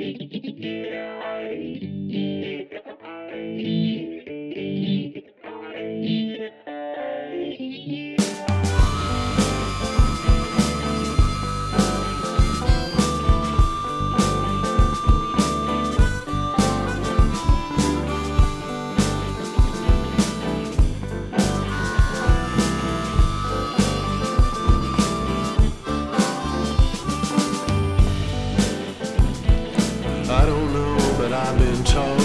Thank 0.00 0.22
you. 3.64 3.99
I 30.32 30.46
don't 30.46 30.72
know, 30.72 30.96
but 31.18 31.32
I've 31.32 31.58
been 31.58 31.82
told 31.82 32.20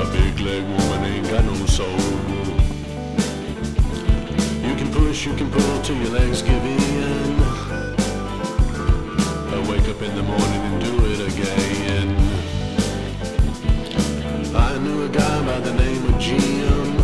a 0.00 0.10
big 0.12 0.40
leg 0.40 0.64
woman 0.64 1.04
ain't 1.04 1.30
got 1.30 1.44
no 1.44 1.54
soul. 1.66 1.86
You 4.66 4.74
can 4.74 4.90
push, 4.92 5.26
you 5.26 5.34
can 5.36 5.48
pull 5.52 5.82
till 5.82 5.96
your 5.98 6.10
legs 6.10 6.42
give 6.42 6.64
in. 6.64 7.40
I 9.54 9.70
wake 9.70 9.88
up 9.88 10.02
in 10.02 10.16
the 10.16 10.24
morning 10.24 10.62
and 10.68 10.80
do 10.82 10.92
it 11.12 11.20
again. 11.32 12.08
I 14.56 14.78
knew 14.78 15.04
a 15.04 15.08
guy 15.08 15.46
by 15.46 15.60
the 15.60 15.74
name 15.74 16.12
of 16.12 16.18
Jim. 16.18 16.98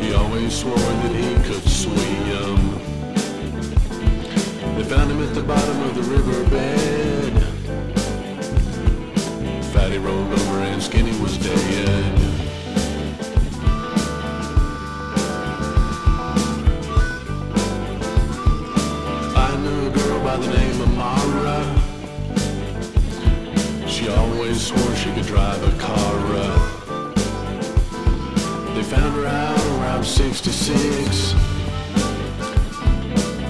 He 0.00 0.14
always 0.14 0.54
swore 0.54 0.74
that 0.74 1.12
he 1.14 1.34
could 1.46 1.68
swim. 1.68 2.57
Bottom 5.48 5.80
of 5.82 5.94
the 5.94 6.02
riverbed. 6.02 7.32
Fatty 9.72 9.96
rolled 9.96 10.30
over 10.30 10.58
and 10.58 10.82
Skinny 10.82 11.18
was 11.22 11.38
dead. 11.38 12.18
I 19.34 19.56
knew 19.56 19.86
a 19.86 19.90
girl 19.90 20.22
by 20.22 20.36
the 20.36 20.48
name 20.52 20.80
of 20.82 20.88
Marra. 21.00 21.64
She 23.88 24.08
always 24.10 24.60
swore 24.66 24.94
she 24.96 25.10
could 25.14 25.24
drive 25.24 25.62
a 25.62 25.72
car. 25.78 26.18
They 28.74 28.82
found 28.82 29.14
her 29.14 29.26
out 29.26 29.66
around 29.80 30.04
66. 30.04 31.34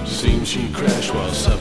Seems 0.05 0.47
she 0.47 0.71
crashed 0.71 1.13
while 1.13 1.33
sucking. 1.33 1.58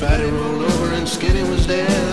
Fatty 0.00 0.24
rolled 0.30 0.62
over 0.62 0.94
and 0.94 1.06
Skinny 1.06 1.42
was 1.42 1.66
dead. 1.66 2.09